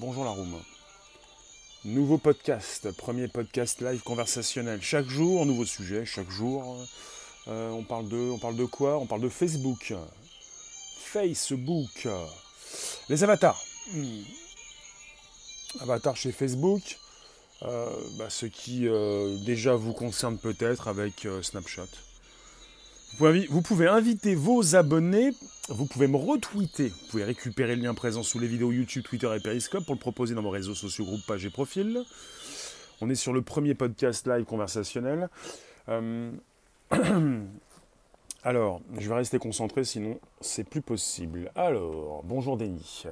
[0.00, 0.60] Bonjour la room.
[1.84, 4.82] Nouveau podcast, premier podcast live conversationnel.
[4.82, 6.76] Chaque jour, nouveau sujet, chaque jour.
[7.46, 8.98] euh, on, parle de, on parle de quoi?
[8.98, 9.94] On parle de Facebook.
[10.98, 12.08] Facebook.
[13.08, 13.62] Les avatars.
[13.92, 14.22] Hmm.
[15.80, 16.98] Avatars chez Facebook.
[17.62, 21.86] Euh, bah, ce qui euh, déjà vous concerne peut-être avec euh, Snapchat.
[23.16, 25.30] Vous pouvez, inviter vos abonnés,
[25.68, 29.30] vous pouvez me retweeter, vous pouvez récupérer le lien présent sous les vidéos YouTube, Twitter
[29.36, 32.02] et Periscope pour le proposer dans vos réseaux sociaux, groupes, pages et profils.
[33.00, 35.28] On est sur le premier podcast live conversationnel.
[35.88, 36.32] Euh,
[38.42, 41.52] Alors, je vais rester concentré, sinon c'est plus possible.
[41.54, 43.04] Alors, bonjour Denis.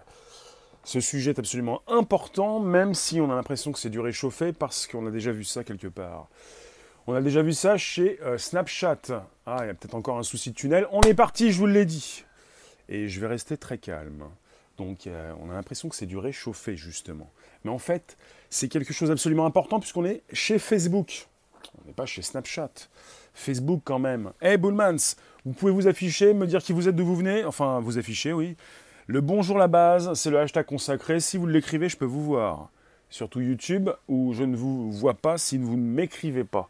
[0.83, 4.89] Ce sujet est absolument important, même si on a l'impression que c'est du réchauffé, parce
[4.89, 6.29] qu'on a déjà vu ça quelque part.
[7.09, 9.27] On a déjà vu ça chez euh, Snapchat.
[9.45, 10.87] Ah, il y a peut-être encore un souci de tunnel.
[10.92, 12.25] On est parti, je vous l'ai dit.
[12.88, 14.23] Et je vais rester très calme.
[14.78, 17.28] Donc, euh, on a l'impression que c'est du réchauffé, justement.
[17.64, 18.17] Mais en fait,
[18.50, 21.27] c'est quelque chose d'absolument important, puisqu'on est chez Facebook.
[21.83, 22.70] On n'est pas chez Snapchat.
[23.34, 24.31] Facebook, quand même.
[24.41, 27.44] Hey, Bullmans, vous pouvez vous afficher, me dire qui vous êtes, d'où vous venez?
[27.44, 28.56] Enfin, vous afficher, oui.
[29.09, 31.19] Le bonjour la base, c'est le hashtag consacré.
[31.19, 32.70] Si vous l'écrivez, je peux vous voir.
[33.11, 36.69] Surtout YouTube, où je ne vous vois pas si vous ne m'écrivez pas.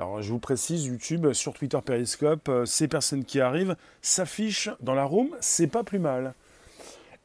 [0.00, 4.94] Alors je vous précise, YouTube, sur Twitter Periscope, euh, ces personnes qui arrivent s'affichent dans
[4.94, 6.32] la room, c'est pas plus mal.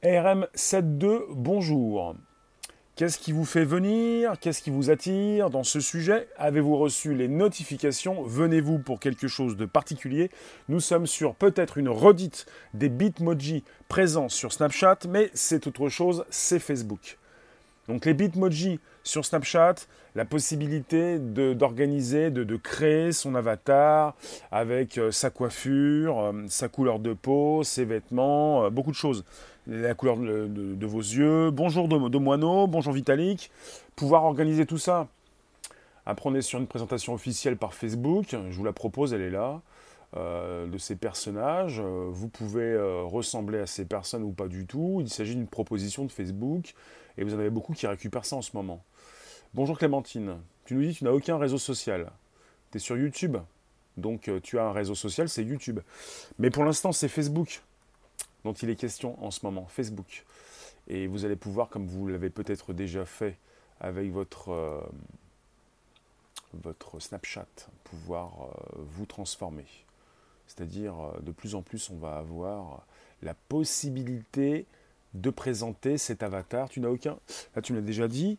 [0.04, 2.18] RM72, bonjour.
[2.98, 4.34] Qu'est-ce qui vous fait venir?
[4.42, 6.28] Qu'est-ce qui vous attire dans ce sujet?
[6.36, 8.24] Avez-vous reçu les notifications?
[8.24, 10.30] Venez-vous pour quelque chose de particulier?
[10.68, 16.26] Nous sommes sur peut-être une redite des Bitmoji présents sur Snapchat, mais c'est autre chose,
[16.30, 17.18] c'est Facebook.
[17.88, 19.76] Donc les Bitmoji sur Snapchat,
[20.16, 24.16] la possibilité d'organiser, de, créer son avatar
[24.52, 29.24] avec euh, sa coiffure, euh, sa couleur de peau, ses vêtements, euh, beaucoup de choses.
[29.68, 33.52] La couleur de, vos yeux, bonjour de, Moineau, bonjour Vitalik,
[33.96, 35.08] pouvoir organiser tout ça.
[36.08, 39.62] Est sur une présentation officielle par Facebook, je vous la propose, elle est là.
[40.16, 41.82] De ces personnages.
[41.82, 45.00] Vous pouvez ressembler à ces personnes ou pas du tout.
[45.02, 46.74] Il s'agit d'une proposition de Facebook
[47.18, 48.84] et vous en avez beaucoup qui récupèrent ça en ce moment.
[49.54, 52.12] Bonjour Clémentine, tu nous dis que tu n'as aucun réseau social.
[52.72, 53.38] Tu es sur YouTube,
[53.98, 55.80] donc tu as un réseau social, c'est YouTube.
[56.40, 57.62] Mais pour l'instant, c'est Facebook
[58.44, 60.26] dont il est question en ce moment, Facebook.
[60.88, 63.38] Et vous allez pouvoir, comme vous l'avez peut-être déjà fait
[63.80, 64.82] avec votre, euh,
[66.54, 67.48] votre Snapchat,
[67.86, 69.66] pouvoir euh, vous transformer.
[70.48, 72.86] C'est-à-dire, de plus en plus, on va avoir
[73.24, 74.68] la possibilité
[75.16, 76.70] de présenter cet avatar.
[76.70, 77.18] Tu n'as aucun.
[77.56, 78.38] Là, tu me l'as déjà dit.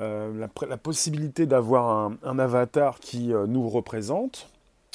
[0.00, 4.48] Euh, la, possibilité d'avoir un, un, avatar qui euh, nous représente,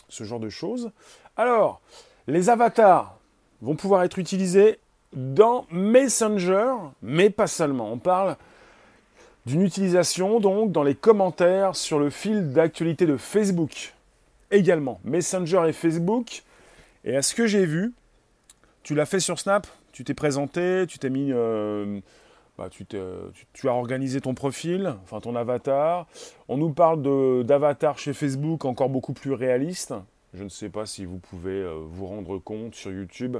[0.09, 0.91] ce genre de choses.
[1.37, 1.79] Alors,
[2.27, 3.17] les avatars
[3.61, 4.79] vont pouvoir être utilisés
[5.13, 7.91] dans Messenger, mais pas seulement.
[7.91, 8.35] On parle
[9.45, 13.93] d'une utilisation donc dans les commentaires sur le fil d'actualité de Facebook
[14.51, 14.99] également.
[15.03, 16.43] Messenger et Facebook.
[17.05, 17.93] Et à ce que j'ai vu,
[18.83, 19.65] tu l'as fait sur Snap,
[19.99, 21.33] tu t'es présenté, tu t'es mis.
[21.33, 21.99] Euh,
[22.57, 26.07] bah, tu, tu, as organisé ton profil, enfin ton avatar.
[26.47, 29.93] On nous parle d'avatar chez Facebook encore beaucoup plus réaliste.
[30.33, 33.35] Je ne sais pas si vous pouvez euh, vous rendre compte sur YouTube.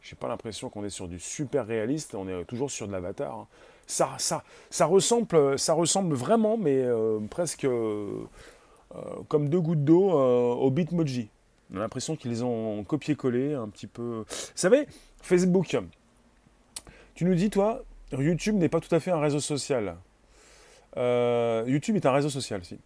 [0.00, 3.34] J'ai pas l'impression qu'on est sur du super réaliste, on est toujours sur de l'avatar.
[3.34, 3.46] Hein.
[3.88, 8.24] Ça, ça, ça, ressemble, ça ressemble vraiment, mais euh, presque euh,
[9.26, 11.30] comme deux gouttes d'eau euh, au Bitmoji.
[11.74, 14.24] On a l'impression qu'ils les ont copié-collé un petit peu.
[14.28, 14.86] Vous savez,
[15.20, 15.76] Facebook,
[17.16, 17.82] tu nous dis, toi,
[18.12, 19.96] YouTube n'est pas tout à fait un réseau social.
[20.98, 22.78] Euh, YouTube est un réseau social, si.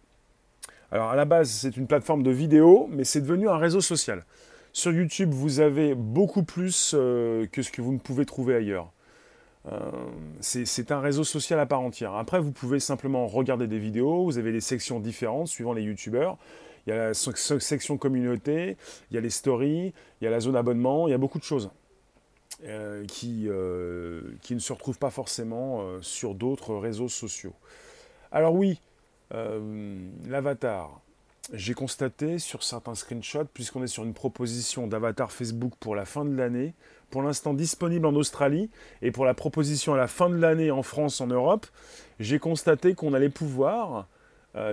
[0.89, 4.25] Alors à la base, c'est une plateforme de vidéo, mais c'est devenu un réseau social.
[4.73, 8.91] Sur YouTube, vous avez beaucoup plus euh, que ce que vous ne pouvez trouver ailleurs.
[9.71, 9.77] Euh,
[10.39, 12.15] c'est un réseau social à part entière.
[12.15, 16.37] Après, vous pouvez simplement regarder des vidéos, vous avez des sections différentes suivant les youtubeurs.
[16.87, 18.77] Il y a la section communauté,
[19.11, 21.37] il y a les stories, il y a la zone abonnement, il y a beaucoup
[21.37, 21.69] de choses
[22.63, 27.53] euh, qui, euh, qui, ne se retrouvent pas forcément euh, sur d'autres réseaux sociaux.
[28.31, 28.79] Alors oui,
[30.27, 31.01] l'avatar,
[31.53, 36.23] j'ai constaté sur certains screenshots, puisqu'on est sur une proposition d'avatar Facebook pour la fin
[36.23, 36.75] de l'année,
[37.09, 38.69] pour l'instant disponible en Australie,
[39.01, 41.65] et pour la proposition à la fin de l'année en France, en Europe,
[42.19, 44.07] j'ai constaté qu'on allait pouvoir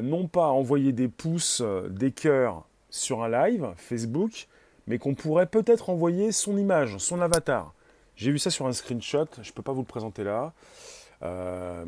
[0.03, 4.49] non pas envoyer des pouces, des cœurs sur un live Facebook,
[4.89, 7.75] mais qu'on pourrait peut-être envoyer son image, son avatar.
[8.19, 10.53] J'ai vu ça sur un screenshot, je ne peux pas vous le présenter là.
[11.23, 11.85] Euh,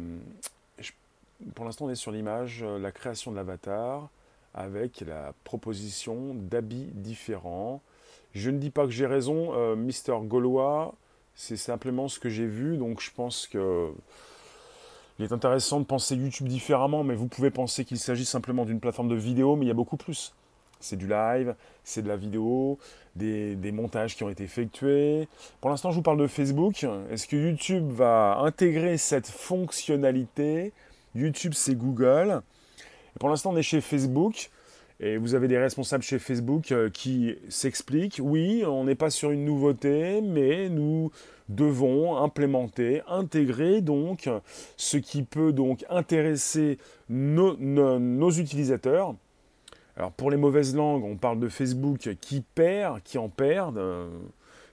[1.56, 4.08] pour l'instant, on est sur l'image, la création de l'avatar
[4.54, 7.82] avec la proposition d'habits différents.
[8.32, 10.94] Je ne dis pas que j'ai raison, euh, Mister Gaulois,
[11.34, 13.90] C'est simplement ce que j'ai vu, donc je pense que
[15.18, 18.78] il est intéressant de penser YouTube différemment, mais vous pouvez penser qu'il s'agit simplement d'une
[18.78, 20.32] plateforme de vidéo, mais il y a beaucoup plus.
[20.80, 21.54] C'est du live,
[21.84, 22.78] c'est de la vidéo,
[23.16, 25.28] des, montages qui ont été effectués.
[25.60, 26.84] Pour l'instant, je vous parle de Facebook.
[27.10, 30.72] Est-ce que YouTube va intégrer cette fonctionnalité?
[31.14, 32.42] YouTube, c'est Google.
[33.18, 34.50] Pour l'instant, on est chez Facebook.
[35.02, 39.30] Et vous avez des responsables chez Facebook euh, qui s'expliquent, oui, on n'est pas sur
[39.30, 41.10] une nouveauté, mais nous
[41.48, 44.28] devons implémenter, intégrer donc
[44.76, 46.78] ce qui peut donc intéresser
[47.08, 49.14] nos, utilisateurs.
[50.00, 54.08] Alors pour les mauvaises langues, on parle de Facebook qui perd, qui en perd, euh,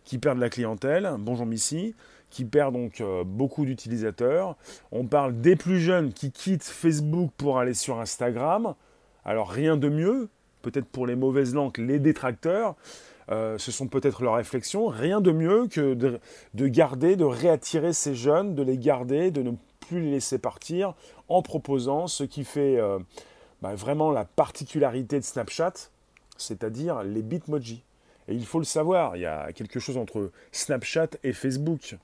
[0.06, 1.16] qui perd la clientèle.
[1.20, 1.94] Bonjour Missy
[2.30, 4.56] qui perd donc euh, beaucoup d'utilisateurs.
[4.94, 8.74] On parle des plus jeunes qui quittent Facebook pour aller sur Instagram.
[9.26, 10.30] Alors rien de mieux,
[10.62, 12.76] peut-être pour les mauvaises langues, les détracteurs,
[13.30, 18.16] euh, ce sont peut-être leurs réflexions, rien de mieux que de, garder, de réattirer ces
[18.16, 19.52] jeunes, de les garder, de ne
[19.90, 20.94] plus les laisser partir,
[21.28, 23.00] en proposant ce qui fait euh,
[23.62, 25.74] bah, vraiment la particularité de Snapchat,
[26.38, 27.84] c'est-à-dire les bitmojis.
[28.28, 31.96] Et il faut le savoir, il y a quelque chose entre Snapchat et Facebook.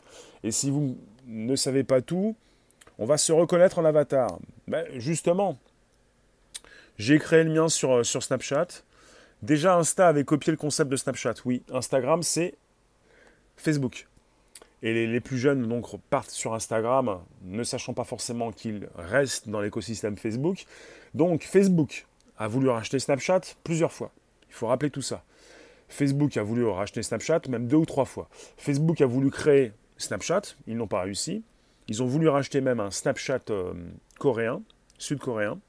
[0.43, 0.97] Et si vous
[1.27, 2.35] ne savez pas tout,
[2.97, 4.39] on va se reconnaître en avatar.
[4.67, 5.57] Ben, justement,
[6.97, 8.67] j'ai créé le mien euh, sur Snapchat.
[9.41, 11.35] Déjà, Insta avait copié le concept de Snapchat.
[11.43, 12.55] Oui, Instagram, c'est
[13.57, 14.07] Facebook.
[14.85, 19.61] Et les, plus jeunes donc partent sur Instagram, ne sachant pas forcément qu'ils restent dans
[19.61, 20.65] l'écosystème Facebook.
[21.13, 22.05] Donc Facebook
[22.37, 24.11] a voulu racheter Snapchat plusieurs fois.
[24.49, 25.23] Il faut rappeler tout ça.
[25.87, 28.27] Facebook a voulu racheter Snapchat même deux ou trois fois.
[28.57, 31.43] Facebook a voulu créer Snapchat, ils n'ont pas réussi.
[31.87, 33.73] Ils ont voulu racheter même un Snapchat euh,
[34.19, 34.61] coréen,
[34.97, 35.59] sud-coréen.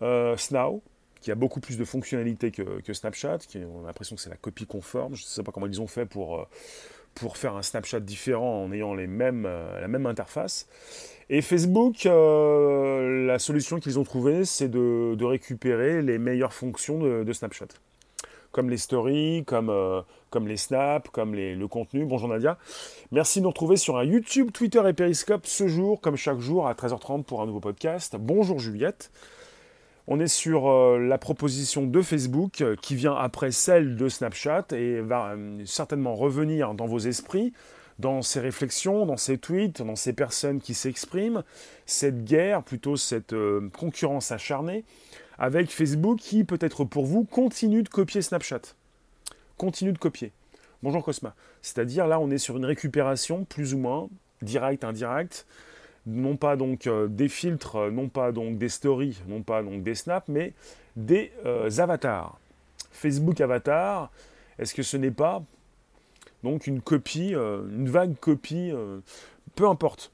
[0.00, 0.82] Euh, Snow,
[1.20, 4.36] qui a beaucoup plus de fonctionnalités que, Snapchat, qui, on a l'impression que c'est la
[4.36, 5.14] copie conforme.
[5.14, 6.48] Je ne sais pas comment ils ont fait pour, euh,
[7.14, 10.68] pour faire un Snapchat différent en ayant euh, la même interface.
[11.28, 17.68] Et Facebook, la solution qu'ils ont trouvée, c'est de, récupérer les meilleures fonctions de, Snapchat.
[18.50, 19.72] Comme les stories, comme,
[20.30, 22.04] comme les snaps, comme le contenu.
[22.04, 22.58] Bonjour Nadia.
[23.12, 26.66] Merci de nous retrouver sur un YouTube, Twitter et Periscope ce jour, comme chaque jour,
[26.66, 28.16] à 13h30 pour un nouveau podcast.
[28.18, 29.12] Bonjour Juliette.
[30.12, 34.66] On est sur euh, la proposition de Facebook euh, qui vient après celle de Snapchat
[34.72, 37.52] et va euh, certainement revenir dans vos esprits,
[38.00, 41.44] dans ces réflexions, dans ces tweets, dans ces personnes qui s'expriment,
[41.86, 43.36] cette guerre, plutôt cette
[43.72, 44.82] concurrence acharnée
[45.38, 48.62] avec Facebook qui, peut-être pour vous, continue de copier Snapchat.
[49.58, 50.32] Continue de copier.
[50.82, 51.36] Bonjour Cosma.
[51.62, 54.08] C'est-à-dire là, on est sur une récupération plus ou moins,
[54.42, 55.46] direct, indirect,
[56.06, 59.82] non pas donc euh, des filtres, euh, non pas donc des stories, non pas donc
[59.82, 60.52] des snaps, mais
[60.96, 62.38] des euh, avatars.
[62.92, 64.10] Facebook Avatar,
[64.58, 65.42] est-ce que ce n'est pas
[66.42, 68.72] donc une copie, une vague copie,
[69.56, 70.10] peu importe.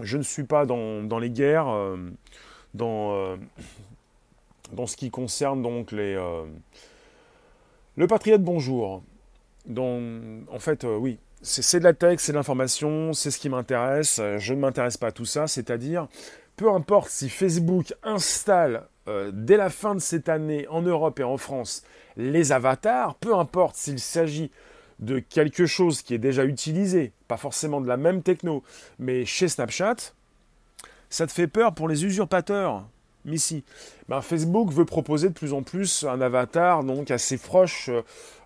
[0.00, 1.66] Je ne suis pas dans, les guerres,
[2.72, 3.36] dans,
[4.72, 6.14] dans ce qui concerne donc les...
[7.96, 9.02] le Patriote Bonjour.
[9.76, 14.20] en fait, oui, c'est de la tech, c'est de l'information, c'est ce qui m'intéresse.
[14.38, 15.46] Je ne m'intéresse pas à tout ça.
[15.46, 16.08] C'est-à-dire,
[16.56, 21.24] peu importe si Facebook installe euh, dès la fin de cette année en Europe et
[21.24, 21.82] en France
[22.16, 24.50] les avatars, peu importe s'il s'agit
[25.00, 28.62] de quelque chose qui est déjà utilisé, pas forcément de la même techno,
[28.98, 29.96] mais chez Snapchat,
[31.10, 32.84] ça te fait peur pour les usurpateurs.
[33.24, 33.64] Missy.
[34.08, 37.90] Ben, Facebook veut proposer de plus en plus un avatar donc assez proche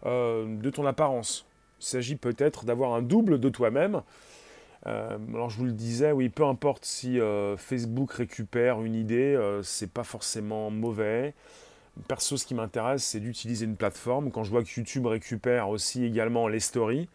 [0.07, 1.45] euh, de ton apparence.
[1.80, 4.02] Il s'agit peut-être d'avoir un double de toi-même.
[4.87, 9.35] Euh, alors je vous le disais, oui, peu importe si euh, Facebook récupère une idée,
[9.35, 11.35] euh, c'est pas forcément mauvais.
[12.06, 14.30] Perso, ce qui m'intéresse, c'est d'utiliser une plateforme.
[14.30, 17.08] Quand je vois que YouTube récupère aussi également les stories,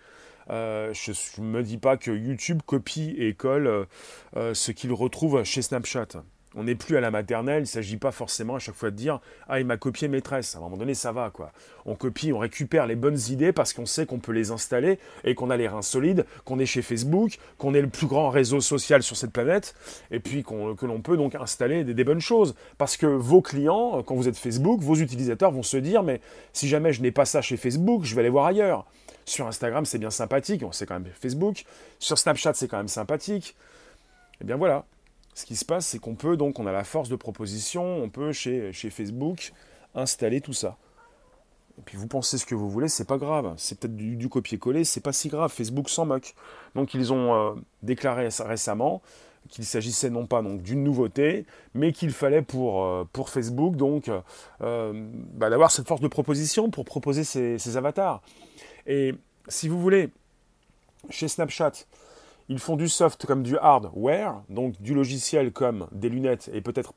[0.50, 3.88] je ne me dis pas que YouTube copie et colle
[4.36, 6.24] ce qu'il retrouve chez Snapchat.
[6.56, 8.96] On n'est plus à la maternelle, il ne s'agit pas forcément à chaque fois de
[8.96, 10.56] dire Ah, il m'a copié maîtresse.
[10.56, 11.52] À un moment donné, ça va, quoi.
[11.86, 15.36] On copie, on récupère les bonnes idées parce qu'on sait qu'on peut les installer et
[15.36, 18.62] qu'on a les reins solides, qu'on est chez Facebook, qu'on est le plus grand réseau
[18.62, 19.76] social sur cette planète,
[20.12, 22.56] et puis que l'on peut donc installer des, bonnes choses.
[22.78, 26.22] Parce que vos clients, quand vous êtes Facebook, vos utilisateurs vont se dire Mais
[26.54, 28.86] si jamais je n'ai pas ça chez Facebook, je vais aller voir ailleurs.
[29.26, 31.66] Sur Instagram, c'est bien sympathique, c'est quand même Facebook.
[32.00, 33.56] Sur Snapchat, c'est quand même sympathique.
[34.34, 34.84] Et eh bien voilà,
[35.36, 38.10] ce qui se passe, c'est qu'on peut, donc, on a la force de proposition, on
[38.10, 39.52] peut chez, Facebook
[39.96, 40.78] installer tout ça.
[41.80, 43.54] Et puis vous pensez ce que vous voulez, c'est pas grave.
[43.58, 45.52] C'est peut-être du, copier-coller, c'est pas si grave.
[45.52, 46.36] Facebook s'en moque.
[46.75, 49.02] Donc ils ont euh, déclaré récemment
[49.50, 54.10] qu'il s'agissait non pas d'une nouveauté, mais qu'il fallait pour, euh, pour Facebook donc
[54.62, 58.22] euh, bah, d'avoir cette force de proposition pour proposer ces, ces avatars.
[58.88, 59.13] Et
[59.48, 60.10] si vous voulez,
[61.10, 61.86] Chez Snapchat,
[62.54, 66.94] ils font du soft comme du hardware, donc du logiciel comme des lunettes et peut-être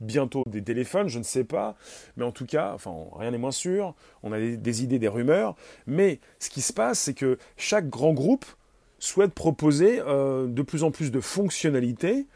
[0.00, 1.74] bientôt des téléphones, je ne sais pas,
[2.16, 5.56] mais en tout cas, enfin, rien n'est moins sûr, on a des, idées, des rumeurs,
[5.88, 8.46] mais ce qui se passe, c'est que chaque grand groupe
[9.00, 12.28] souhaite proposer euh, de plus en plus de fonctionnalités,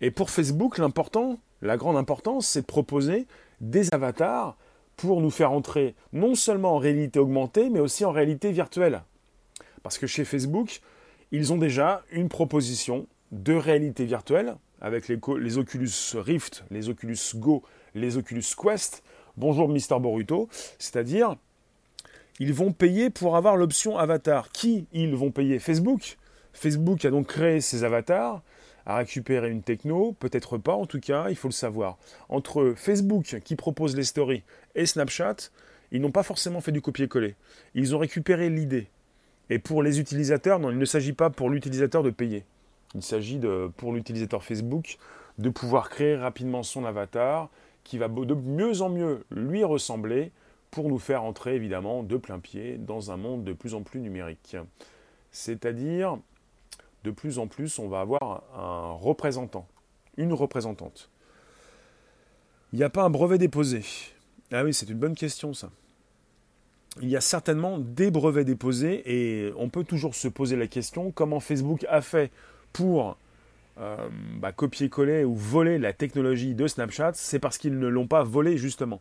[0.00, 3.26] et pour Facebook, l'important, la grande importance, c'est de proposer
[3.60, 4.56] des avatars
[4.96, 9.02] pour nous faire entrer non seulement en réalité augmentée, mais aussi en réalité virtuelle.
[9.82, 10.80] Parce que chez Facebook,
[11.34, 17.64] ils ont déjà une proposition de réalité virtuelle avec les, Oculus Rift, les Oculus Go,
[17.96, 19.02] les Oculus Quest.
[19.36, 20.48] Bonjour Mister Boruto,
[20.78, 21.34] c'est-à-dire
[22.38, 24.52] ils vont payer pour avoir l'option avatar.
[24.52, 25.58] Qui ils vont payer?
[25.58, 26.18] Facebook?
[26.52, 28.40] Facebook a donc créé ses avatars,
[28.86, 31.98] a récupéré une techno, peut-être pas en tout cas, il faut le savoir.
[32.28, 34.44] Entre Facebook qui propose les stories
[34.76, 35.50] et Snapchat,
[35.90, 37.34] ils n'ont pas forcément fait du copier-coller.
[37.74, 38.86] Ils ont récupéré l'idée.
[39.50, 42.44] Et pour les utilisateurs, non, il ne s'agit pas pour l'utilisateur de payer.
[42.94, 43.40] Il s'agit
[43.76, 44.98] pour l'utilisateur Facebook
[45.38, 47.50] de pouvoir créer rapidement son avatar
[47.82, 50.32] qui va de mieux en mieux lui ressembler
[50.70, 54.00] pour nous faire entrer évidemment de plein pied dans un monde de plus en plus
[54.00, 54.56] numérique.
[55.30, 56.18] C'est-à-dire,
[57.04, 59.66] de plus en plus, on va avoir un représentant,
[60.16, 61.10] une représentante.
[62.72, 63.84] Il n'y a pas un brevet déposé.
[64.50, 65.70] Ah oui, c'est une bonne question ça
[67.02, 71.10] il y a certainement des brevets déposés et on peut toujours se poser la question
[71.10, 72.30] comment Facebook a fait
[72.72, 73.16] pour
[73.80, 73.96] euh,
[74.38, 78.56] bah, copier-coller ou voler la technologie de Snapchat, c'est parce qu'ils ne l'ont pas volé
[78.56, 79.00] justement,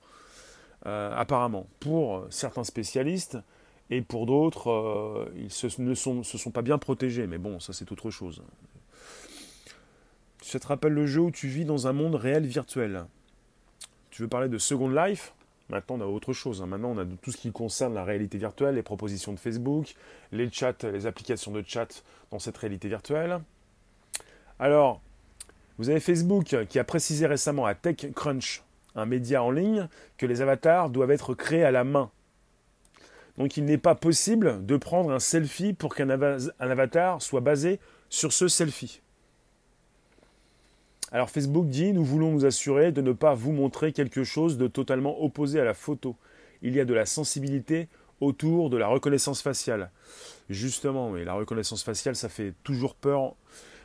[0.88, 1.68] euh, apparemment.
[1.80, 3.38] Pour certains spécialistes
[3.92, 7.92] et pour d'autres, euh, ils ne se sont pas bien protégés, mais bon, ça c'est
[7.92, 8.42] autre chose.
[10.42, 13.06] Ça te rappelle le jeu où tu vis dans un monde réel virtuel?
[14.10, 15.34] Tu veux parler de Second Life?
[15.70, 16.62] Maintenant, on a autre chose.
[16.62, 16.68] Hein.
[16.68, 19.96] Maintenant, on a tout ce qui concerne la réalité virtuelle, les propositions de Facebook,
[20.32, 23.40] les chats, les applications de chat dans cette réalité virtuelle.
[24.60, 25.02] Alors,
[25.78, 28.62] vous avez Facebook qui a précisé récemment à TechCrunch,
[28.96, 32.12] un média en ligne, que les avatars doivent être créés à la main.
[33.38, 36.10] Donc, il n'est pas possible de prendre un selfie pour qu'un
[36.60, 37.80] avatar soit basé
[38.10, 39.02] sur ce selfie.
[41.14, 44.66] Alors Facebook dit, nous voulons nous assurer de ne pas vous montrer quelque chose de
[44.66, 46.16] totalement opposé à la photo.
[46.64, 47.88] Il y a de la sensibilité
[48.20, 49.92] autour de la reconnaissance faciale.
[50.50, 53.36] Justement, mais la reconnaissance faciale, ça fait toujours peur.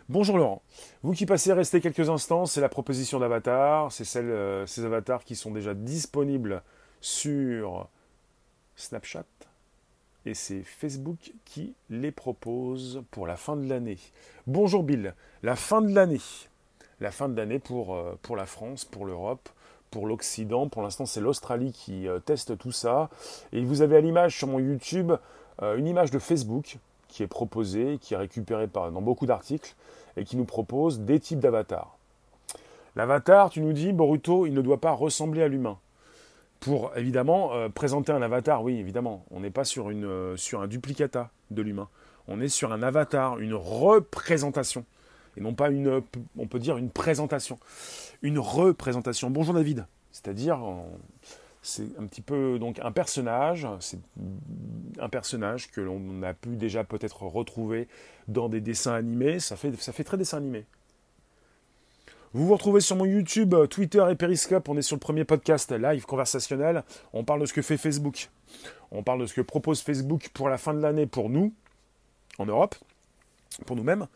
[0.09, 0.63] Bonjour Laurent.
[1.03, 3.93] Vous qui passez rester quelques instants, c'est la proposition d'avatar.
[3.93, 6.63] C'est euh, ces avatars qui sont déjà disponibles
[7.03, 7.89] sur
[8.77, 9.27] Snapchat.
[10.25, 13.99] Et c'est Facebook qui les propose pour la fin de l'année.
[14.47, 15.15] Bonjour Bill.
[15.43, 16.21] La fin de l'année
[17.01, 19.49] la fin de l'année pour, euh, pour la France, pour l'Europe,
[19.91, 20.69] pour l'Occident.
[20.69, 23.09] Pour l'instant, c'est l'Australie qui euh, teste tout ça.
[23.53, 25.13] Et vous avez à l'image sur mon YouTube
[25.63, 26.79] euh, une image de Facebook
[27.09, 29.75] qui est proposée, qui est récupérée dans beaucoup d'articles
[30.17, 31.97] et qui nous propose des types d'avatars.
[32.97, 35.79] L'avatar, tu nous dis, Boruto, il ne doit pas ressembler à l'humain.
[36.61, 41.89] Pour évidemment présenter un avatar, oui, évidemment, on n'est pas sur un duplicata de l'humain.
[42.27, 44.85] On est sur un avatar, une représentation
[45.39, 46.03] et non pas une,
[46.37, 47.59] on peut dire une présentation,
[48.23, 49.31] une représentation.
[49.31, 50.61] Bonjour David, c'est-à-dire
[51.63, 54.01] c'est un petit peu donc un personnage, c'est
[55.01, 57.89] un personnage que l'on a pu déjà peut-être retrouver
[58.27, 60.65] dans des dessins animés, ça fait, ça fait très dessin animé.
[62.35, 64.69] Vous vous retrouvez sur mon YouTube, Twitter et Periscope.
[64.69, 66.85] On est sur le premier podcast live conversationnel.
[67.15, 68.29] On parle de ce que fait Facebook.
[68.91, 71.55] On parle de ce que propose Facebook pour la fin de l'année pour nous,
[72.37, 72.75] en Europe,
[73.65, 74.09] pour nous-mêmes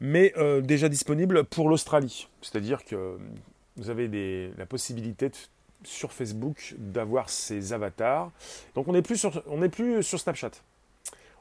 [0.00, 2.28] mais euh, déjà disponible pour l'Australie.
[2.42, 3.16] C'est-à-dire que
[3.76, 5.30] vous avez la possibilité
[5.84, 8.30] sur Facebook d'avoir ces avatars.
[8.74, 10.52] Donc on n'est plus, sur, plus sur Snapchat.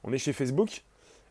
[0.04, 0.84] On est chez Facebook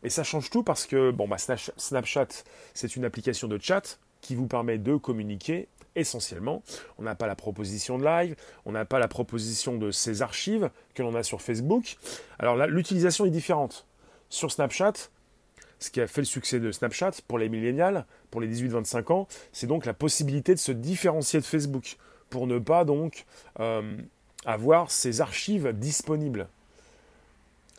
[0.03, 2.27] et ça change tout parce que bon, bah, Snapchat,
[2.73, 6.63] c'est une application de chat qui vous permet de communiquer essentiellement.
[6.97, 10.69] On n'a pas la proposition de live, on n'a pas la proposition de ces archives
[10.95, 11.97] que l'on a sur Facebook.
[12.39, 13.85] Alors là, l'utilisation est différente.
[14.29, 14.93] Sur Snapchat,
[15.83, 19.27] ce qui a fait le succès de Snapchat pour les millénials, pour les 18-25 ans,
[19.51, 21.97] c'est donc la possibilité de se différencier de Facebook
[22.29, 23.25] pour ne pas donc
[23.59, 23.97] euh,
[24.45, 26.47] avoir ces archives disponibles.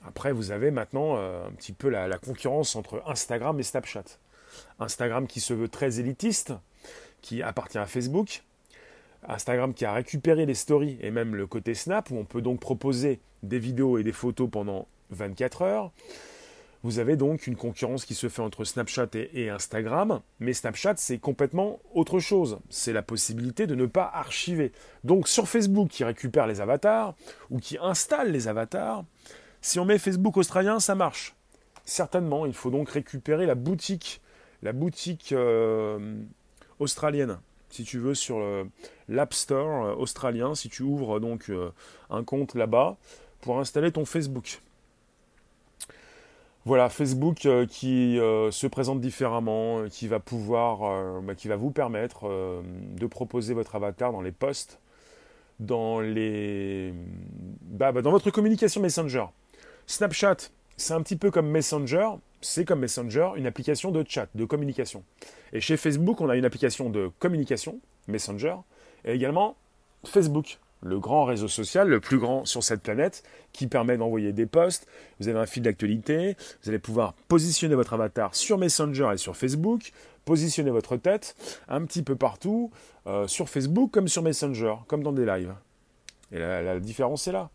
[0.06, 4.04] Après, vous avez maintenant euh, un petit peu la, la, concurrence entre Instagram et Snapchat.
[4.80, 6.52] Instagram qui se veut très élitiste,
[7.22, 8.42] qui appartient à Facebook.
[9.26, 12.60] Instagram qui a récupéré les stories et même le côté Snap, où on peut donc
[12.60, 15.90] proposer des vidéos et des photos pendant 24 heures.
[16.84, 21.16] Vous avez donc une concurrence qui se fait entre Snapchat et, Instagram, mais Snapchat c'est
[21.16, 22.58] complètement autre chose.
[22.68, 24.70] C'est la possibilité de ne pas archiver.
[25.02, 27.14] Donc sur Facebook qui récupère les avatars
[27.48, 29.02] ou qui installe les avatars,
[29.62, 31.34] si on met Facebook australien, ça marche.
[31.86, 34.20] Certainement, il faut donc récupérer la boutique,
[35.32, 36.20] euh,
[36.80, 37.38] australienne,
[37.70, 38.42] si tu veux, sur
[39.08, 41.70] l'App Store euh, australien, si tu ouvres donc euh,
[42.10, 42.98] un compte là-bas
[43.40, 44.60] pour installer ton Facebook.
[46.66, 52.62] Voilà, Facebook qui se présente différemment, qui va pouvoir, bah, qui va vous permettre
[52.98, 54.78] de proposer votre avatar dans les posts,
[55.60, 56.94] dans les,
[57.60, 59.26] bah, bah, dans votre communication Messenger.
[59.86, 60.36] Snapchat,
[60.78, 62.08] c'est un petit peu comme Messenger,
[62.40, 65.04] c'est comme Messenger, une application de chat, de communication.
[65.52, 67.78] Et chez Facebook, on a une application de communication,
[68.08, 68.56] Messenger,
[69.04, 69.54] et également
[70.06, 74.46] Facebook, le grand réseau social, le plus grand sur cette planète, qui permet d'envoyer des
[74.46, 74.86] posts.
[75.18, 79.36] Vous avez un fil d'actualité, vous allez pouvoir positionner votre avatar sur Messenger et sur
[79.36, 79.92] Facebook,
[80.24, 81.34] positionner votre tête
[81.68, 82.70] un petit peu partout,
[83.06, 85.54] euh, sur Facebook comme sur Messenger, comme dans des lives.
[86.32, 87.50] Et la différence est là.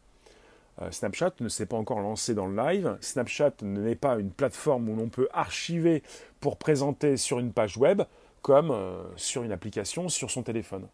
[0.81, 2.97] Euh, Snapchat ne s'est pas encore lancé dans le live.
[3.01, 6.03] Snapchat n'est pas une plateforme où l'on peut archiver
[6.39, 8.01] pour présenter sur une page web
[8.41, 10.87] comme euh, sur une application sur son téléphone.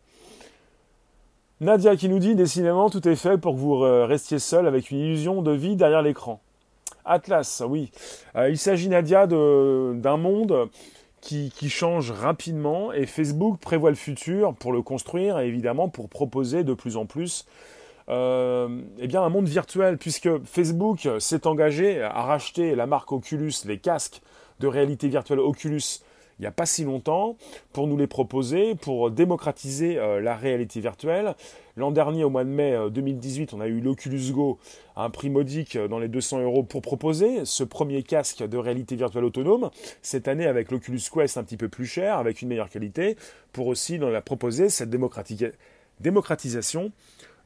[1.62, 4.92] Nadia qui nous dit décidément tout est fait pour que vous euh, restiez seul avec
[4.92, 6.42] une illusion de vie derrière l'écran.
[7.06, 7.92] Atlas, oui.
[8.36, 10.70] il s'agit Nadia d'un monde
[11.22, 16.10] qui, qui, change rapidement et Facebook prévoit le futur pour le construire et évidemment pour
[16.10, 17.46] proposer de plus en plus
[18.08, 23.54] euh, eh bien un monde virtuel, puisque Facebook s'est engagé à racheter la marque Oculus,
[23.66, 24.22] les casques
[24.60, 26.02] de réalité virtuelle Oculus,
[26.40, 27.38] il n'y a pas si longtemps,
[27.72, 31.36] pour nous les proposer, pour démocratiser euh, la réalité virtuelle.
[31.78, 34.60] L'an dernier, au mois de mai 2018, euh, on a eu l'Oculus Go
[34.96, 38.96] à un prix modique dans les 200 euros pour proposer ce premier casque de réalité
[38.96, 39.70] virtuelle autonome.
[40.02, 43.16] Cette année, avec l'Oculus Quest un petit peu plus cher, avec une meilleure qualité,
[43.54, 46.92] pour aussi dans la proposer cette démocratisation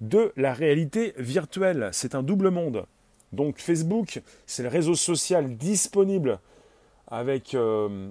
[0.01, 1.89] de la réalité virtuelle.
[1.91, 2.85] C'est un double monde.
[3.33, 6.39] Donc Facebook, c'est le réseau social disponible
[7.07, 8.09] avec euh,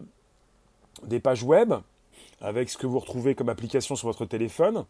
[1.07, 1.75] des pages web,
[2.41, 4.85] avec ce que vous retrouvez comme application sur votre téléphone,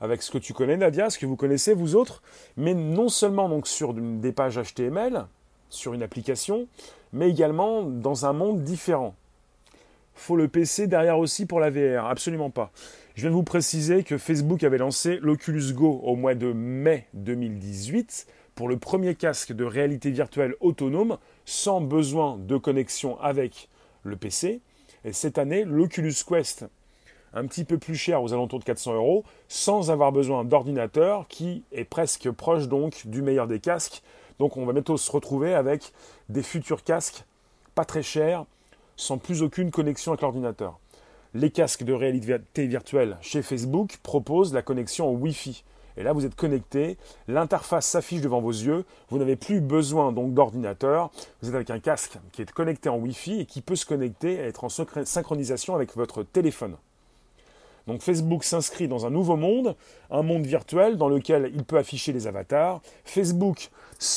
[0.00, 2.22] avec ce que tu connais Nadia, ce que vous connaissez vous autres,
[2.56, 5.26] mais non seulement donc sur des pages HTML,
[5.70, 6.66] sur une application,
[7.12, 9.14] mais également dans un monde différent.
[10.14, 12.70] Faut le PC derrière aussi pour la VR, absolument pas.
[13.14, 17.06] Je viens de vous préciser que Facebook avait lancé l'Oculus Go au mois de mai
[17.14, 23.68] 2018 pour le premier casque de réalité virtuelle autonome sans besoin de connexion avec
[24.02, 24.60] le PC.
[25.08, 26.66] Et cette année, l'Oculus Quest,
[27.32, 31.64] un petit peu plus cher, aux alentours de 400 euros, sans avoir besoin d'ordinateur, qui
[31.72, 34.02] est presque proche donc du meilleur des casques.
[34.38, 35.94] Donc on va bientôt se retrouver avec
[36.28, 37.24] des futurs casques
[37.74, 38.44] pas très chers,
[38.96, 40.78] sans plus aucune connexion avec l'ordinateur
[41.34, 45.62] les casques de réalité virtuelle chez Facebook proposent la connexion au Wi-Fi.
[45.98, 50.32] Et là, vous êtes connecté, l'interface s'affiche devant vos yeux, vous n'avez plus besoin donc
[50.32, 51.10] d'ordinateur,
[51.42, 54.34] vous êtes avec un casque qui est connecté en Wi-Fi et qui peut se connecter
[54.34, 56.76] et être en synchronisation avec votre téléphone.
[57.88, 59.74] Donc Facebook s'inscrit dans un nouveau monde,
[60.10, 62.80] un monde virtuel dans lequel il peut afficher les avatars.
[63.04, 63.70] Facebook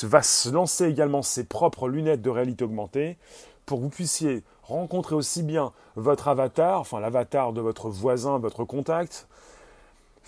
[0.04, 3.18] va se lancer également ses propres lunettes de réalité augmentée
[3.66, 8.66] pour que vous puissiez rencontrer aussi bien votre avatar, enfin l'avatar de votre voisin, votre
[8.66, 9.26] contact.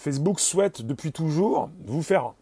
[0.04, 2.34] Facebook souhaite depuis toujours vous faire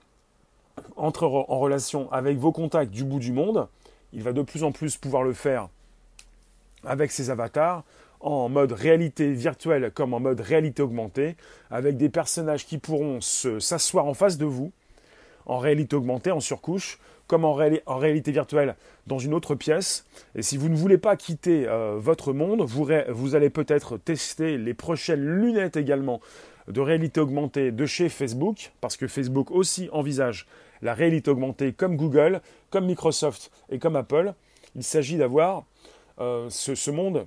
[0.96, 3.68] entrer en relation avec vos contacts du bout du monde.
[4.14, 5.70] Il va de plus en plus pouvoir le faire
[6.84, 7.84] avec ses avatars
[8.20, 11.36] en mode réalité virtuelle comme en mode réalité augmentée,
[11.70, 14.72] avec des personnages qui pourront s'asseoir en face de vous,
[15.46, 16.98] en réalité augmentée, en surcouche,
[17.28, 20.04] comme en, réalité virtuelle dans une autre pièce.
[20.34, 24.58] Et si vous ne voulez pas quitter euh, votre monde, vous, vous allez peut-être tester
[24.58, 26.22] les prochaines lunettes également
[26.68, 30.48] de réalité augmentée de chez Facebook, parce que Facebook aussi envisage
[30.82, 34.34] la réalité augmentée comme Google, comme Microsoft et comme Apple.
[34.76, 35.64] Il s'agit d'avoir
[36.20, 37.26] euh, ce, monde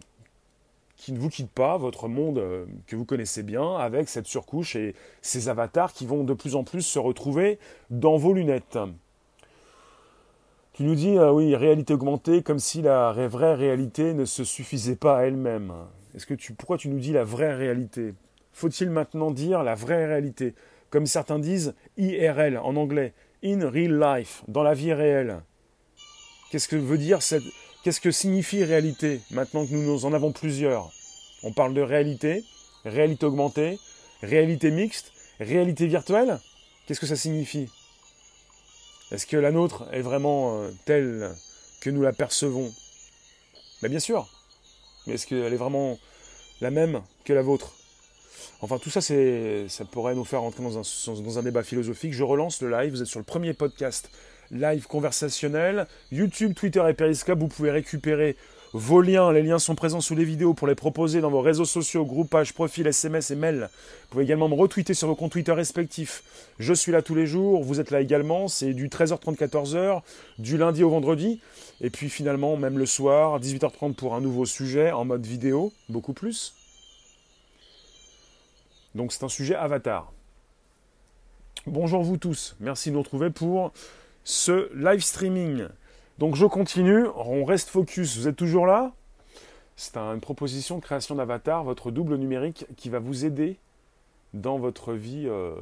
[0.97, 4.77] qui ne vous quitte pas, votre monde euh, que vous connaissez bien, avec cette surcouche
[4.77, 7.59] et ces avatars qui vont de plus en plus se retrouver
[7.91, 8.79] dans vos lunettes.
[10.75, 14.97] Tu nous dis, ah oui, réalité augmentée, comme si la vraie réalité ne se suffisait
[14.97, 15.73] pas à elle-même.
[16.15, 18.15] Est-ce que tu, pourquoi tu nous dis la vraie réalité?
[18.55, 20.55] Faut-il maintenant dire la vraie réalité?
[20.91, 23.13] Comme certains disent, IRL en anglais,
[23.45, 25.43] in real life, dans la vie réelle.
[26.51, 27.43] Qu'est-ce que veut dire cette,
[27.83, 30.93] qu'est-ce que signifie réalité maintenant que nous en avons plusieurs?
[31.43, 32.45] On parle de réalité,
[32.85, 33.79] réalité augmentée,
[34.23, 36.39] réalité mixte, réalité virtuelle?
[36.87, 37.69] Qu'est-ce que ça signifie?
[39.11, 41.35] Est-ce que la nôtre est vraiment euh, telle
[41.81, 42.73] que nous la percevons?
[43.83, 44.29] Ben, Bien sûr.
[45.07, 45.99] Mais est-ce qu'elle est vraiment
[46.61, 47.75] la même que la vôtre?
[48.61, 52.13] Enfin, tout ça, ça pourrait nous faire entrer dans un, dans un débat philosophique.
[52.13, 52.93] Je relance le live.
[52.93, 54.11] Vous êtes sur le premier podcast
[54.51, 55.87] live conversationnel.
[56.13, 58.37] YouTube, Twitter et Periscope, vous pouvez récupérer
[58.73, 59.33] vos liens.
[59.33, 62.53] Les liens sont présents sous les vidéos pour les proposer dans vos réseaux sociaux, groupages,
[62.53, 63.69] profils, SMS et mails.
[63.71, 66.25] Vous pouvez également me retweeter sur vos comptes Twitter respectifs.
[66.59, 68.49] Je suis là tous les jours, vous êtes là également.
[68.49, 70.03] C'est du 13h30, 14h,
[70.39, 71.41] du lundi au vendredi.
[71.81, 76.13] Et puis finalement, même le soir, 18h30 pour un nouveau sujet en mode vidéo, beaucoup
[76.13, 76.55] plus.
[78.95, 80.13] Donc c'est un sujet avatar.
[81.67, 83.73] Bonjour vous tous, merci de nous retrouver pour
[84.23, 85.67] ce live streaming.
[86.19, 88.93] Donc je continue, on reste focus, vous êtes toujours là?
[89.77, 93.57] C'est une proposition de création d'avatar, votre double numérique qui va vous aider
[94.33, 95.55] dans votre vie euh,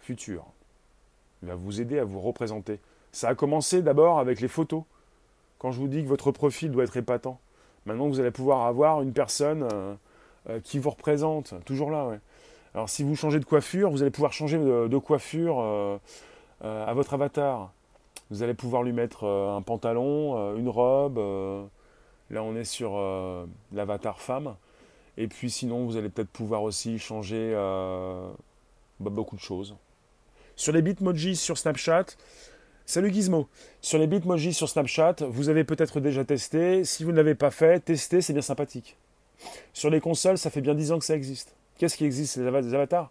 [0.00, 0.46] future.
[1.42, 2.80] Il va vous aider à vous représenter.
[3.12, 4.84] Ça a commencé d'abord avec les photos.
[5.58, 7.38] Quand je vous dis que votre profil doit être épatant,
[7.84, 9.94] maintenant vous allez pouvoir avoir une personne euh,
[10.50, 12.18] euh, qui vous représente, toujours là.
[12.74, 15.98] Alors si vous changez de coiffure, vous allez pouvoir changer de, coiffure euh,
[16.64, 17.72] euh, à votre avatar.
[18.30, 21.18] Vous allez pouvoir lui mettre un pantalon, une robe.
[22.30, 22.98] là on est sur
[23.72, 24.56] l'avatar femme.
[25.18, 29.76] Et puis sinon vous allez peut-être pouvoir aussi changer bah, beaucoup de choses.
[30.56, 32.06] Sur les bitmojis sur Snapchat,
[32.86, 33.48] Salut Gizmo.
[33.80, 36.84] Sur les bitmojis sur Snapchat, vous avez peut-être déjà testé.
[36.84, 38.96] Si vous ne l'avez pas fait, testez, c'est bien sympathique.
[39.72, 41.54] Sur les consoles, ça fait bien 10 ans que ça existe.
[41.78, 43.10] Qu'est-ce qui existe Les avatars?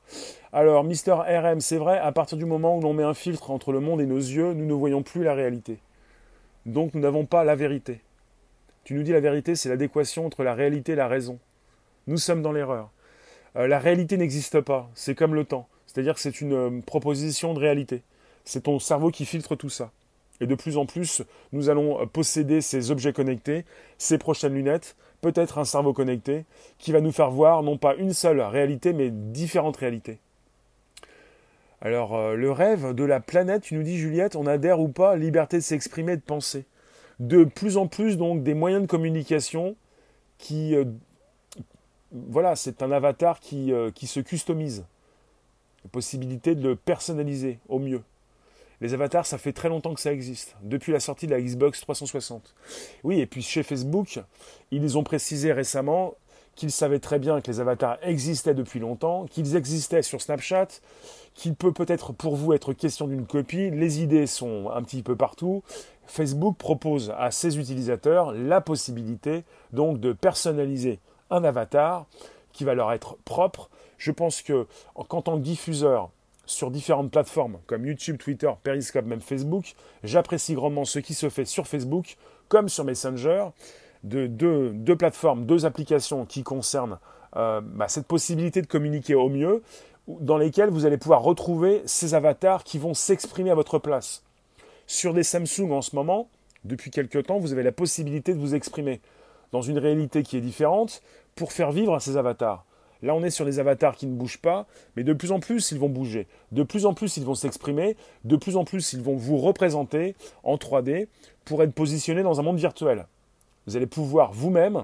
[0.53, 3.71] Alors, Mister RM, c'est vrai, à partir du moment où l'on met un filtre entre
[3.71, 5.77] le monde et nos yeux, nous ne voyons plus la réalité.
[6.65, 8.01] Donc, nous n'avons pas la vérité.
[8.83, 11.39] Tu nous dis la vérité, c'est l'adéquation entre la réalité et la raison.
[12.07, 12.89] Nous sommes dans l'erreur.
[13.55, 15.67] Euh, la réalité n'existe pas, c'est comme le temps.
[15.87, 18.01] C'est-à-dire que c'est une euh, proposition de réalité.
[18.45, 19.91] C'est ton cerveau qui filtre tout ça.
[20.39, 23.65] Et de plus en plus, nous allons euh, posséder ces objets connectés,
[23.97, 26.45] ces prochaines lunettes, peut-être un cerveau connecté,
[26.77, 30.17] qui va nous faire voir non pas une seule réalité, mais différentes réalités.
[31.81, 35.15] Alors, euh, le rêve de la planète, tu nous dis Juliette, on adhère ou pas
[35.15, 36.65] liberté de s'exprimer, de penser.
[37.19, 39.75] De plus en plus, donc, des moyens de communication
[40.37, 40.75] qui...
[40.75, 40.85] Euh,
[42.11, 44.83] voilà, c'est un avatar qui, euh, qui se customise.
[45.83, 48.01] La possibilité de le personnaliser au mieux.
[48.81, 51.81] Les avatars, ça fait très longtemps que ça existe, depuis la sortie de la Xbox
[51.81, 52.55] 360.
[53.03, 54.19] Oui, et puis chez Facebook,
[54.71, 56.15] ils ont précisé récemment
[56.55, 60.67] qu'ils savaient très bien que les avatars existaient depuis longtemps, qu'ils existaient sur Snapchat,
[61.35, 65.15] qu'il peut peut-être pour vous être question d'une copie, les idées sont un petit peu
[65.15, 65.63] partout.
[66.07, 72.05] Facebook propose à ses utilisateurs la possibilité donc de personnaliser un avatar
[72.51, 73.69] qui va leur être propre.
[73.97, 74.67] Je pense que
[75.07, 76.09] tant que diffuseur,
[76.51, 79.73] sur différentes plateformes comme YouTube, Twitter, Periscope, même Facebook.
[80.03, 83.45] J'apprécie grandement ce qui se fait sur Facebook comme sur Messenger,
[84.03, 86.99] de deux, plateformes, deux applications qui concernent
[87.37, 89.63] euh, bah, cette possibilité de communiquer au mieux,
[90.07, 94.23] dans lesquelles vous allez pouvoir retrouver ces avatars qui vont s'exprimer à votre place.
[94.87, 96.27] Sur des Samsung en ce moment,
[96.65, 98.99] depuis quelques temps, vous avez la possibilité de vous exprimer
[99.53, 101.01] dans une réalité qui est différente
[101.35, 102.65] pour faire vivre ces avatars.
[103.03, 105.71] Là, on est sur des avatars qui ne bougent pas, mais de plus en plus,
[105.71, 106.27] ils vont bouger.
[106.51, 107.95] De plus en plus, ils vont s'exprimer.
[108.25, 111.07] De plus en plus, ils vont vous représenter en 3D
[111.45, 113.07] pour être positionnés dans un monde virtuel.
[113.67, 114.83] Vous allez pouvoir vous-même,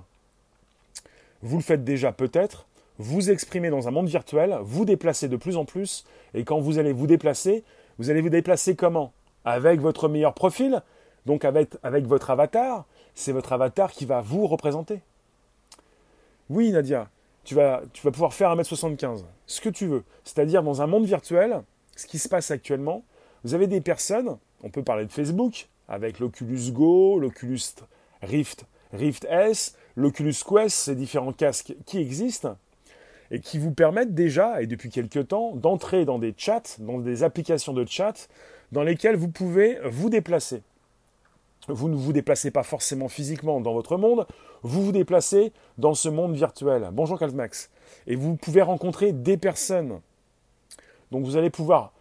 [1.42, 2.66] vous le faites déjà peut-être,
[3.00, 6.06] vous exprimer dans un monde virtuel, vous déplacer de plus en plus.
[6.34, 7.64] Et quand vous allez vous déplacer,
[8.00, 9.12] vous allez vous déplacer comment?
[9.46, 10.82] Avec votre meilleur profil,
[11.26, 12.86] donc avec, avec votre avatar.
[13.16, 15.00] C'est votre avatar qui va vous représenter.
[16.50, 17.08] Oui, Nadia,
[17.48, 17.82] tu vas,
[18.12, 20.04] pouvoir faire 1m75, ce que tu veux.
[20.26, 21.62] C'est-à-dire dans un monde virtuel,
[21.96, 23.06] ce qui se passe actuellement,
[23.46, 27.62] vous avez des personnes, on peut parler de Facebook, avec l'Oculus Go, l'Oculus
[28.22, 32.58] Rift, Rift S, l'Oculus Quest, ces différents casques qui existent
[33.32, 37.24] et qui vous permettent déjà, et depuis quelques temps, d'entrer dans des chats, dans des
[37.24, 38.28] applications de chat,
[38.74, 40.64] dans lesquelles vous pouvez vous déplacer.
[41.68, 44.26] Vous ne vous déplacez pas forcément physiquement dans votre monde,
[44.64, 46.90] vous vous déplacez dans ce monde virtuel.
[46.94, 47.70] Bonjour Calmax.
[48.08, 50.00] Et vous pouvez rencontrer des personnes.
[51.12, 51.92] Donc vous allez pouvoir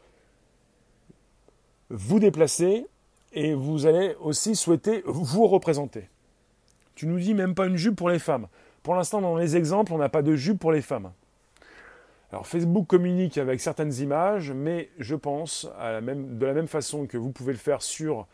[1.90, 2.86] vous déplacer
[3.32, 6.08] et vous allez aussi souhaiter vous représenter.
[6.94, 8.46] Tu nous dis même pas une jupe pour les femmes.
[8.82, 11.10] Pour l'instant, dans les exemples, on n'a pas de jupe pour les femmes.
[12.30, 17.30] Alors Facebook communique avec certaines images, mais je pense de la même façon que vous
[17.30, 18.26] pouvez le faire sur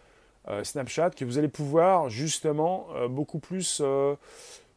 [0.62, 4.14] Snapchat que vous allez pouvoir justement euh, beaucoup plus euh,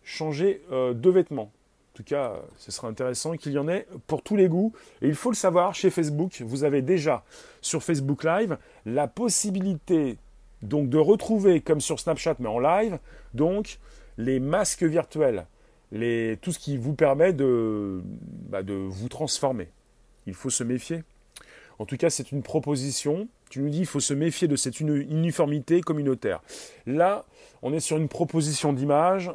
[0.04, 1.52] changer de vêtements.
[1.52, 4.74] En tout cas, ce sera intéressant qu'il y en ait pour tous les goûts.
[5.02, 7.24] Et il faut le savoir, chez Facebook, vous avez déjà
[7.62, 10.18] sur Facebook Live la possibilité
[10.62, 13.00] donc de retrouver, comme sur Snapchat mais en live,
[13.34, 13.80] donc
[14.18, 15.46] les masques virtuels,
[15.92, 19.70] tout ce qui vous permet bah, de vous transformer.
[20.28, 21.04] Il faut se méfier.
[21.80, 24.82] En tout cas, c'est une proposition Tu nous dis qu'il faut se méfier de cette
[24.82, 26.42] uniformité communautaire.
[26.86, 27.24] Là,
[27.62, 29.32] on est sur une proposition d'image.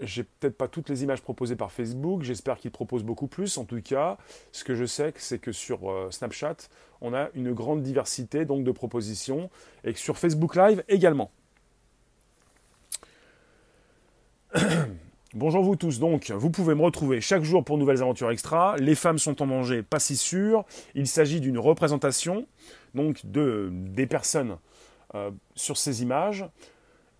[0.00, 2.22] J'ai peut-être pas toutes les images proposées par Facebook.
[2.22, 3.58] J'espère qu'ils proposent beaucoup plus.
[3.58, 4.16] En tout cas,
[4.52, 6.56] ce que je sais, c'est que sur euh, Snapchat,
[7.02, 9.50] on a une grande diversité donc de propositions
[9.84, 11.30] et que sur Facebook Live également.
[15.34, 18.76] Bonjour vous tous, donc vous pouvez me retrouver chaque jour pour nouvelles aventures extra.
[18.78, 20.64] Les femmes sont en danger, pas si sûr.
[20.94, 22.46] Il s'agit d'une représentation
[22.94, 24.56] donc de, des personnes
[25.14, 26.44] euh, sur ces images.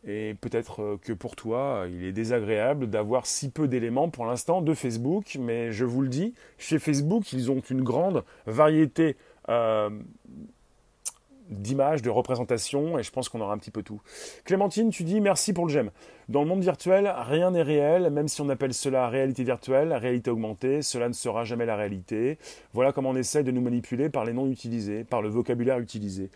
[0.04, 4.60] Et peut-être euh, que pour toi, il est désagréable d'avoir si peu d'éléments pour l'instant
[4.60, 9.16] de Facebook, mais je vous le dis, chez Facebook, ils ont une grande variété
[9.48, 9.90] euh,
[11.52, 14.00] d'images, de représentations, et je pense qu'on aura un petit peu tout.
[14.44, 15.90] Clémentine, tu dis merci pour le j'aime.
[16.28, 20.30] Dans le monde virtuel, rien n'est réel, même si on appelle cela réalité virtuelle, réalité
[20.30, 22.38] augmentée, cela ne sera jamais la réalité.
[22.72, 26.30] Voilà comment on essaie de nous manipuler par les noms utilisés, par le vocabulaire utilisé.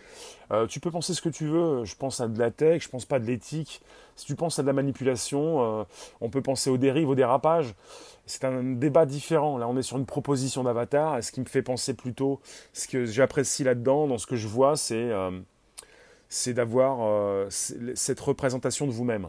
[0.52, 2.88] Euh, tu peux penser ce que tu veux, je pense à de la tech, je
[2.88, 3.80] pense pas de l'éthique.
[4.16, 5.84] Si tu penses à de la manipulation, euh,
[6.20, 7.74] on peut penser aux dérives, aux dérapages
[8.26, 9.56] c'est un débat différent.
[9.56, 11.22] Là, on est sur une proposition d'avatar.
[11.22, 12.40] Ce qui me fait penser plutôt,
[12.72, 15.30] ce que j'apprécie là-dedans, dans ce que je vois, c'est euh,
[16.48, 19.28] d'avoir euh, cette représentation de vous-même.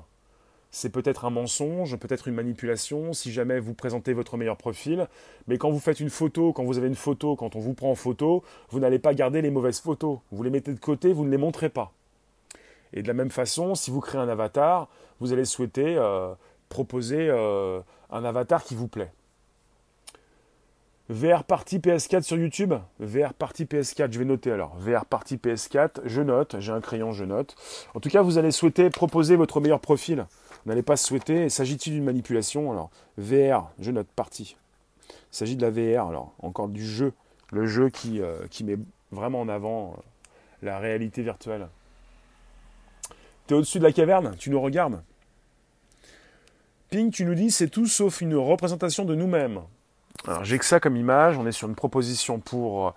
[0.72, 5.08] C'est peut-être un mensonge, peut-être une manipulation, si jamais vous présentez votre meilleur profil.
[5.48, 7.92] Mais quand vous faites une photo, quand vous avez une photo, quand on vous prend
[7.92, 10.20] en photo, vous n'allez pas garder les mauvaises photos.
[10.32, 11.94] Vous les mettez de côté, vous ne les montrez pas.
[12.94, 16.34] Et de la même façon, si vous créez un avatar, vous allez souhaiter euh,
[16.70, 17.30] proposer
[18.10, 19.12] un avatar qui vous plaît.
[21.10, 22.74] VR Party PS4 sur YouTube.
[23.00, 24.76] VR Party PS4, je vais noter alors.
[24.78, 27.56] VR Party PS4, je note, j'ai un crayon, je note.
[27.96, 30.26] En tout cas, vous allez souhaiter proposer votre meilleur profil.
[30.66, 34.58] Vous n'allez pas souhaiter, s'agit-il d'une manipulation Alors, VR, je note partie.
[35.10, 37.14] Il s'agit de la VR, alors, encore du jeu.
[37.54, 38.78] Le jeu qui, euh, met
[39.14, 40.02] vraiment en avant euh,
[40.62, 41.70] la réalité virtuelle.
[43.48, 45.02] Tu es au-dessus de la caverne, tu nous regardes?
[46.90, 49.60] Ping, tu nous dis, c'est tout sauf une représentation de nous-mêmes.
[50.26, 52.92] Alors j'ai que ça comme image, on est sur une proposition pour euh,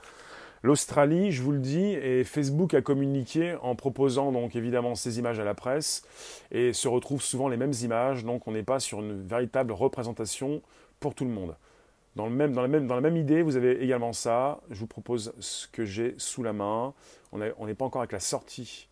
[0.62, 5.40] l'Australie, je vous le dis, et Facebook a communiqué en proposant donc évidemment ces images
[5.40, 6.04] à la presse,
[6.52, 10.62] et se retrouvent souvent les mêmes images, donc on n'est pas sur une véritable représentation
[11.00, 11.56] pour tout le monde.
[12.14, 14.78] Dans, le même, dans, la même, dans la même idée, vous avez également ça, je
[14.78, 16.94] vous propose ce que j'ai sous la main,
[17.32, 18.86] on n'est pas encore avec la sortie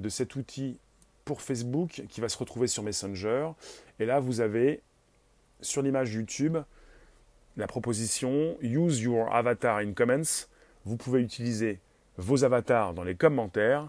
[0.00, 0.80] de cet outil
[1.24, 3.50] pour Facebook qui va se retrouver sur Messenger.
[3.98, 4.82] Et là, vous avez
[5.60, 6.58] sur l'image YouTube
[7.56, 10.46] la proposition Use your avatar in comments.
[10.84, 11.78] Vous pouvez utiliser
[12.18, 13.88] vos avatars dans les commentaires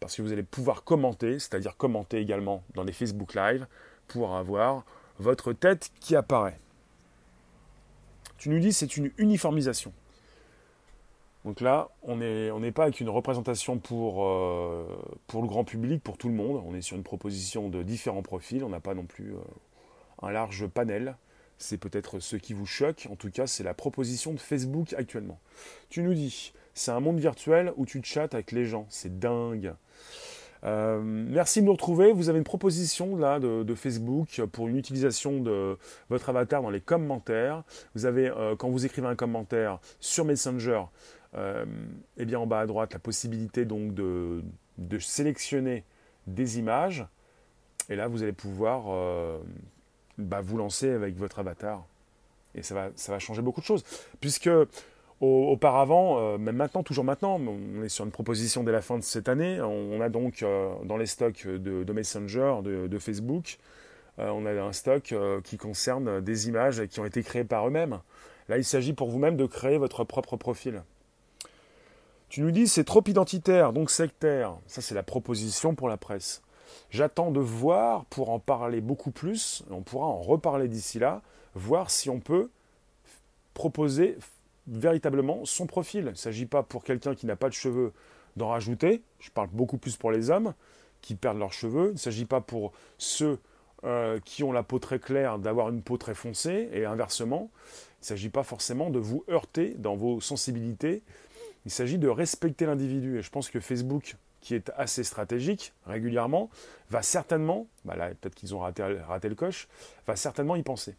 [0.00, 3.66] parce que vous allez pouvoir commenter, c'est-à-dire commenter également dans les Facebook Live
[4.08, 4.84] pour avoir
[5.18, 6.58] votre tête qui apparaît.
[8.38, 9.92] Tu nous dis c'est une uniformisation.
[11.46, 14.84] Donc là, on n'est pas avec une représentation pour, euh,
[15.28, 16.60] pour le grand public, pour tout le monde.
[16.66, 18.64] On est sur une proposition de différents profils.
[18.64, 19.38] On n'a pas non plus euh,
[20.22, 21.14] un large panel.
[21.56, 23.06] C'est peut-être ce qui vous choque.
[23.12, 25.38] En tout cas, c'est la proposition de Facebook actuellement.
[25.88, 28.86] Tu nous dis, c'est un monde virtuel où tu chattes avec les gens.
[28.88, 29.72] C'est dingue.
[30.64, 32.12] Euh, merci de nous retrouver.
[32.12, 35.78] Vous avez une proposition là de, Facebook pour une utilisation de
[36.10, 37.62] votre avatar dans les commentaires.
[37.94, 40.82] Vous avez, quand vous écrivez un commentaire sur Messenger,
[41.36, 41.64] euh,
[42.16, 44.42] et bien en bas à droite, la possibilité donc de,
[44.98, 45.84] sélectionner
[46.26, 47.04] des images.
[47.88, 49.38] Et là, vous allez pouvoir euh,
[50.18, 51.84] bah, vous lancer avec votre avatar.
[52.54, 53.84] Et ça va, changer beaucoup de choses.
[54.20, 54.50] Puisque
[55.20, 59.04] auparavant, euh, même maintenant, toujours maintenant, on est sur une proposition dès la fin de
[59.04, 59.60] cette année.
[59.60, 60.44] On, a donc
[60.84, 63.58] dans les stocks de, Messenger, de Facebook,
[64.18, 68.00] on a un stock qui concerne des images qui ont été créées par eux-mêmes.
[68.48, 70.82] Là, il s'agit pour vous-même de créer votre propre profil.
[72.28, 74.56] Tu nous dis c'est trop identitaire, donc sectaire.
[74.66, 76.42] Ça, c'est la proposition pour la presse.
[76.90, 79.62] J'attends de voir pour en parler beaucoup plus.
[79.70, 81.22] On pourra en reparler d'ici là,
[81.54, 82.50] voir si on peut
[83.54, 84.18] proposer
[84.66, 86.04] véritablement son profil.
[86.06, 87.92] Il ne s'agit pas pour quelqu'un qui n'a pas de cheveux
[88.36, 89.02] d'en rajouter.
[89.20, 90.52] Je parle beaucoup plus pour les hommes
[91.02, 91.88] qui perdent leurs cheveux.
[91.90, 93.38] Il ne s'agit pas pour ceux
[93.84, 97.50] euh, qui ont la peau très claire d'avoir une peau très foncée et inversement.
[98.00, 101.02] Il ne s'agit pas forcément de vous heurter dans vos sensibilités
[101.66, 103.18] il s'agit de respecter l'individu.
[103.18, 106.48] Et je pense que Facebook, qui est assez stratégique régulièrement,
[106.90, 108.82] va certainement, bah là peut-être qu'ils ont raté,
[109.28, 109.68] le coche,
[110.06, 110.94] va certainement y penser.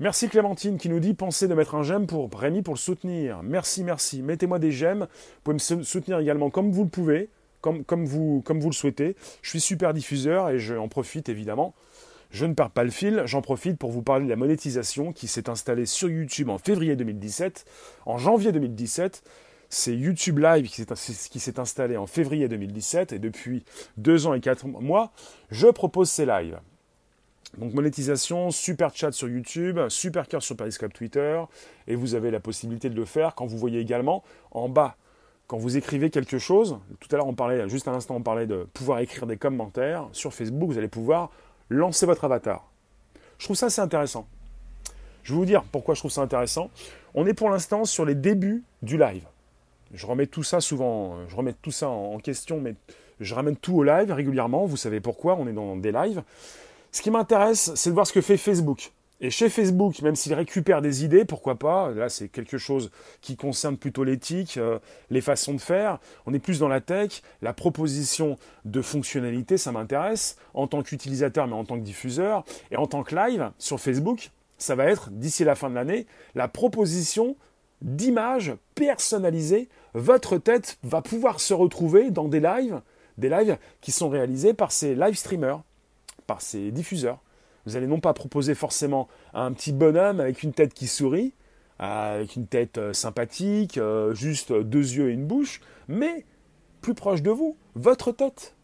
[0.00, 3.42] Merci Clémentine qui nous dit pensez de mettre un j'aime pour Rémi pour le soutenir.
[3.42, 4.22] Merci, merci.
[4.22, 5.00] Mettez-moi des j'aime.
[5.00, 7.28] Vous pouvez me soutenir également comme vous le pouvez,
[7.60, 9.16] comme, comme, vous, comme vous le souhaitez.
[9.42, 11.74] Je suis super diffuseur et j'en profite évidemment
[12.34, 15.28] je ne perds pas le fil, j'en profite pour vous parler de la monétisation qui
[15.28, 17.64] s'est installée sur YouTube en février 2017.
[18.06, 19.22] En janvier 2017,
[19.68, 23.64] c'est YouTube Live qui s'est installé en février 2017 et depuis
[23.98, 25.12] deux ans et quatre mois,
[25.52, 26.58] je propose ces lives.
[27.58, 31.40] Donc monétisation, super chat sur YouTube, super cœur sur Periscope Twitter,
[31.86, 34.96] et vous avez la possibilité de le faire quand vous voyez également en bas,
[35.46, 38.48] quand vous écrivez quelque chose, tout à l'heure on parlait, juste à l'instant on parlait
[38.48, 41.30] de pouvoir écrire des commentaires, sur Facebook vous allez pouvoir
[41.68, 42.70] lancer votre avatar.
[43.38, 44.26] Je trouve ça assez intéressant.
[45.22, 46.70] Je vais vous dire pourquoi je trouve ça intéressant.
[47.14, 49.24] On est pour l'instant sur les débuts du live.
[49.92, 52.74] Je remets tout ça souvent, je remets tout ça en question, mais
[53.20, 54.66] je ramène tout au live régulièrement.
[54.66, 56.22] Vous savez pourquoi, on est dans des lives.
[56.92, 58.92] Ce qui m'intéresse, c'est de voir ce que fait Facebook.
[59.24, 62.90] Et chez Facebook, même s'il récupère des idées, pourquoi pas Là, c'est quelque chose
[63.22, 65.98] qui concerne plutôt l'éthique, euh, les façons de faire.
[66.26, 67.22] On est plus dans la tech.
[67.40, 72.44] La proposition de fonctionnalité, ça m'intéresse en tant qu'utilisateur, mais en tant que diffuseur.
[72.70, 76.06] Et en tant que live sur Facebook, ça va être, d'ici la fin de l'année,
[76.34, 77.34] la proposition
[77.80, 79.70] d'images personnalisées.
[79.94, 82.82] Votre tête va pouvoir se retrouver dans des lives,
[83.16, 85.62] des lives qui sont réalisés par ces live streamers,
[86.26, 87.20] par ces diffuseurs.
[87.66, 91.32] Vous allez non pas proposer forcément un petit bonhomme avec une tête qui sourit,
[91.78, 96.24] avec une tête euh, sympathique, euh, juste deux yeux et une bouche, mais
[96.80, 98.54] plus proche de vous, votre tête.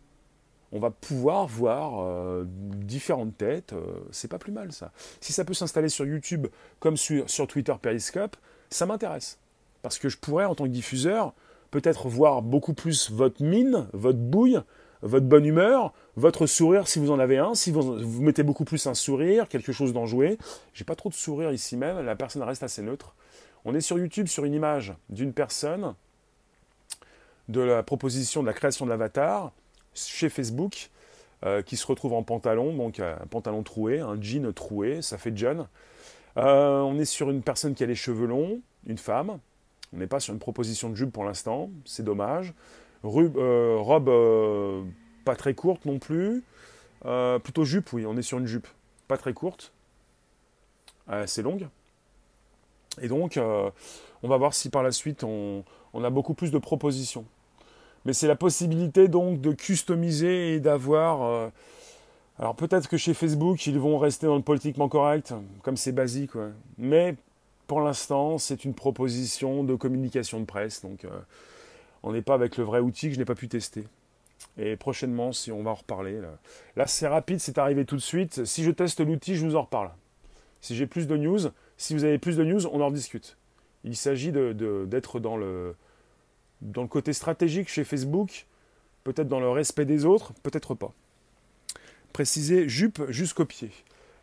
[0.73, 3.75] On va pouvoir voir euh, différentes têtes,
[4.13, 4.93] c'est pas plus mal ça.
[5.21, 6.47] Si ça peut s'installer sur YouTube
[6.79, 8.37] comme sur, sur Twitter Periscope,
[8.69, 9.39] ça m'intéresse.
[9.83, 11.33] Parce que je pourrais, en tant que diffuseur,
[11.71, 14.61] peut-être voir beaucoup plus votre mine, votre bouille,
[15.03, 17.83] votre bonne humeur, votre sourire si vous en avez un, si vous,
[18.21, 20.39] mettez beaucoup plus un sourire, quelque chose d'enjoué.
[20.75, 23.15] J'ai pas trop de sourire ici même, la personne reste assez neutre.
[23.65, 25.95] On est sur YouTube sur une image d'une personne,
[27.49, 29.53] de la proposition de la création de l'avatar,
[29.95, 30.91] chez Facebook,
[31.45, 35.37] euh, qui se retrouve en pantalon, donc un pantalon troué, un jean troué, ça fait
[35.37, 35.67] jeune.
[36.37, 39.39] Euh, on est sur une personne qui a les cheveux longs, une femme.
[39.93, 42.53] On n'est pas sur une proposition de jupe pour l'instant, c'est dommage.
[43.05, 44.83] Euh, robe euh,
[45.25, 46.43] pas très courte non plus.
[47.43, 48.67] plutôt jupe, oui, on est sur une jupe.
[49.09, 49.73] Pas très courte.
[51.09, 51.67] assez longue.
[53.01, 57.25] Et donc, on va voir si par la suite on, a beaucoup plus de propositions.
[58.05, 61.51] Mais c'est la possibilité donc de customiser et d'avoir
[62.41, 66.31] alors peut-être que chez Facebook, ils vont rester dans le politiquement correct, comme c'est basique,
[66.79, 67.15] mais
[67.67, 71.11] pour l'instant, c'est une proposition de communication de presse, donc euh,
[72.03, 73.85] on n'est pas avec le vrai outil que je n'ai pas pu tester.
[74.59, 76.21] Et prochainement, si on va en reparler.
[76.77, 78.45] Là, c'est rapide, c'est arrivé tout de suite.
[78.45, 79.91] Si je teste l'outil, je vous en reparle.
[80.61, 81.41] Si j'ai plus de news,
[81.77, 83.37] si vous avez plus de news, on en discute.
[83.85, 85.75] Il s'agit d'être dans, le,
[86.89, 88.47] côté stratégique chez Facebook,
[89.05, 90.93] peut-être dans le respect des autres, peut-être pas
[92.13, 93.71] préciser jupe jusqu'au pied.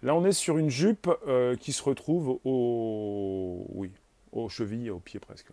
[0.03, 3.91] Là, on est sur une jupe euh, qui se retrouve au, oui,
[4.31, 5.47] aux chevilles, aux pieds presque.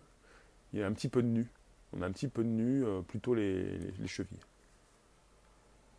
[0.73, 1.47] Il y a un petit peu de nu.
[1.93, 4.37] On a un petit peu de nu, euh, plutôt les, chevilles.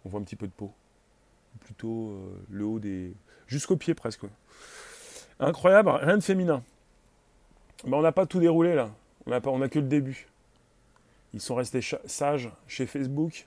[0.04, 0.72] On voit un petit peu de peau.
[1.60, 3.14] Plutôt euh, le haut des.
[3.46, 4.24] jusqu'au pied presque.
[5.40, 6.62] Incroyable, rien de féminin.
[7.84, 8.90] Mais on n'a pas tout déroulé là.
[9.26, 10.26] On n'a on a que le début.
[11.34, 13.46] Ils sont restés sages chez Facebook.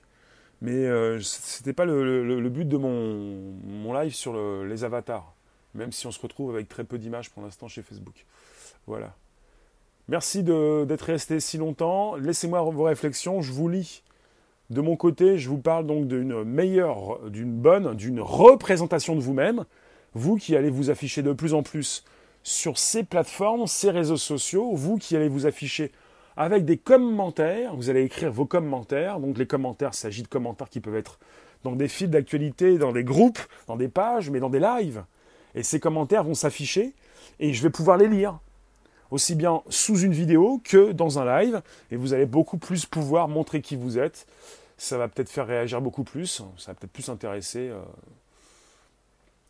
[0.62, 5.32] Mais euh, ce n'était pas le, but de mon, live sur les avatars,
[5.74, 8.26] même si on se retrouve avec très peu d'images pour l'instant chez Facebook.
[8.86, 9.14] Voilà.
[10.10, 12.16] Merci d'être resté si longtemps.
[12.16, 14.02] Laissez-moi vos réflexions, je vous lis.
[14.68, 19.64] De mon côté, je vous parle donc d'une meilleure, d'une bonne, d'une représentation de vous-même.
[20.14, 22.02] Vous qui allez vous afficher de plus en plus
[22.42, 25.92] sur ces plateformes, ces réseaux sociaux, vous qui allez vous afficher
[26.36, 27.76] avec des commentaires.
[27.76, 29.20] Vous allez écrire vos commentaires.
[29.20, 31.20] Donc les commentaires, il s'agit de commentaires qui peuvent être
[31.62, 35.04] dans des fils d'actualité, dans des groupes, dans des pages, mais dans des lives.
[35.54, 36.94] Et ces commentaires vont s'afficher
[37.38, 38.40] et je vais pouvoir les lire.
[39.10, 41.62] Aussi bien sous une vidéo que dans un live.
[41.90, 44.26] Et vous allez beaucoup plus pouvoir montrer qui vous êtes.
[44.78, 46.42] Ça va peut-être faire réagir beaucoup plus.
[46.58, 47.68] Ça va peut-être plus intéresser.
[47.68, 47.80] Euh,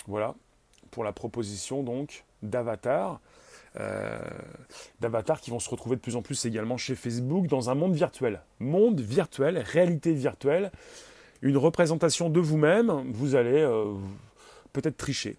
[0.06, 0.34] voilà.
[0.90, 3.20] Pour la proposition donc d'avatar.
[3.78, 4.18] Euh,
[4.98, 7.94] d'avatars qui vont se retrouver de plus en plus également chez Facebook dans un monde
[7.94, 8.40] virtuel.
[8.58, 10.72] Monde virtuel, réalité virtuelle,
[11.40, 13.94] une représentation de vous-même, vous allez euh,
[14.72, 15.36] peut-être tricher.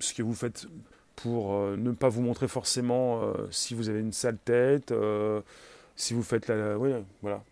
[0.00, 0.66] Ce que vous faites
[1.22, 4.92] pour euh, ne pas vous montrer forcément si vous avez une sale tête,
[5.96, 6.78] si vous faites la...
[6.78, 6.90] Oui,
[7.22, 7.42] voilà.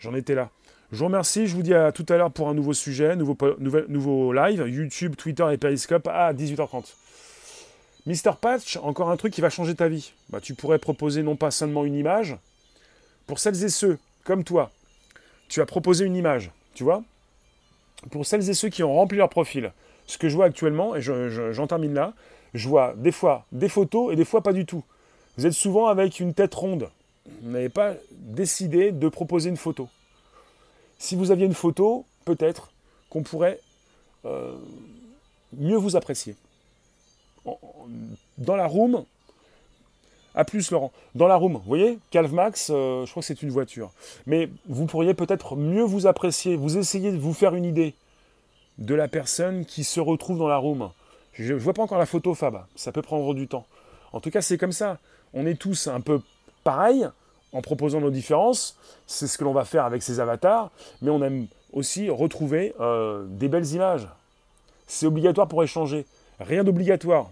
[0.00, 0.50] J'en étais là.
[0.90, 3.36] Je vous remercie, je vous dis à tout à l'heure pour un nouveau sujet, nouveau,
[3.58, 6.94] nouveau live, YouTube, Twitter et Periscope à 18h30.
[8.06, 10.12] Mister Patch, encore un truc qui va changer ta vie.
[10.30, 12.36] Bah, tu pourrais proposer non pas seulement une image,
[13.26, 14.70] pour celles et ceux, comme toi,
[15.48, 17.02] tu as proposé une image, tu vois
[18.10, 19.72] Pour celles et ceux qui ont rempli leur profil,
[20.06, 22.14] ce que je vois actuellement, et j'en termine là,
[22.54, 24.84] je vois des fois des photos et des fois pas du tout.
[25.36, 26.90] Vous êtes souvent avec une tête ronde,
[27.42, 29.88] vous n'avez pas décidé de proposer une photo.
[30.98, 32.72] Si vous aviez une photo, peut-être
[33.10, 33.60] qu'on pourrait
[34.24, 34.56] euh,
[35.56, 36.34] mieux vous apprécier.
[38.36, 39.04] Dans la room,
[40.34, 43.50] à plus Laurent, dans la room, vous voyez, Calvmax, euh, je crois que c'est une
[43.50, 43.90] voiture.
[44.26, 47.94] Mais vous pourriez peut-être mieux vous apprécier, vous essayez de vous faire une idée
[48.78, 50.90] de la personne qui se retrouve dans la room.
[51.38, 53.66] Je ne vois pas encore la photo, Fab, ça peut prendre du temps.
[54.12, 54.98] En tout cas, c'est comme ça.
[55.34, 56.20] On est tous un peu
[56.64, 57.08] pareils
[57.52, 58.76] en proposant nos différences.
[59.06, 60.70] C'est ce que l'on va faire avec ces avatars,
[61.00, 64.08] mais on aime aussi retrouver euh, des belles images.
[64.86, 66.06] C'est obligatoire pour échanger.
[66.40, 67.30] Rien d'obligatoire.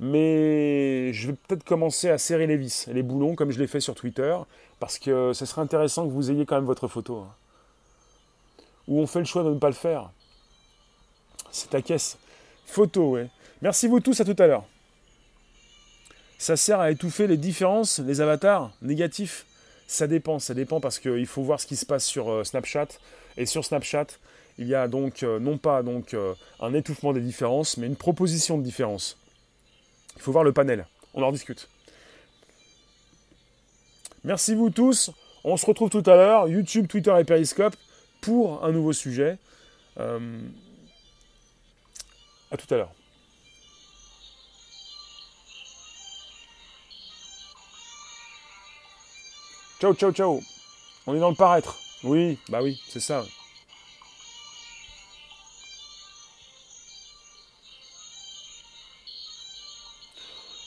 [0.00, 3.80] Mais je vais peut-être commencer à serrer les vis, les boulons, comme je l'ai fait
[3.80, 4.34] sur Twitter,
[4.80, 7.18] parce que ce serait intéressant que vous ayez quand même votre photo.
[7.18, 7.28] Hein.
[8.88, 10.10] Ou on fait le choix de ne pas le faire.
[11.52, 12.18] C'est ta caisse.
[12.70, 13.28] Photo, ouais.
[13.62, 14.64] Merci vous tous, à tout à l'heure.
[16.38, 19.44] Ça sert à étouffer les différences, les avatars négatifs.
[19.88, 22.86] Ça dépend, ça dépend parce qu'il faut voir ce qui se passe sur euh, Snapchat.
[23.36, 24.06] Et sur Snapchat,
[24.56, 28.56] il y a donc euh, non pas euh, un étouffement des différences, mais une proposition
[28.56, 29.18] de différence.
[30.16, 30.86] Il faut voir le panel.
[31.12, 31.68] On en discute.
[34.22, 35.10] Merci vous tous.
[35.42, 37.74] On se retrouve tout à l'heure, YouTube, Twitter et Periscope,
[38.20, 39.38] pour un nouveau sujet.
[42.50, 42.92] À tout à l'heure.
[49.80, 50.40] Ciao, ciao, ciao.
[51.06, 51.78] On est dans le paraître.
[52.04, 53.24] Oui, bah oui, c'est ça.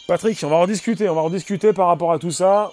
[0.08, 2.72] Patrick, on va en discuter, on va en discuter par rapport à tout ça.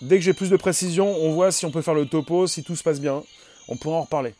[0.00, 2.64] Dès que j'ai plus de précision, on voit si on peut faire le topo, si
[2.64, 3.22] tout se passe bien.
[3.68, 4.34] On pourra en reparler.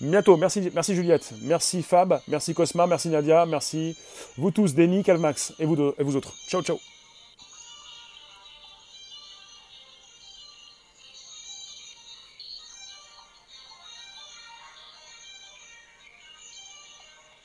[0.00, 3.96] Bientôt, merci, merci Juliette, merci Fab, merci Cosma, merci Nadia, merci
[4.38, 6.34] vous tous, Denis, Calmax et vous, et vous autres.
[6.48, 6.78] Ciao, ciao.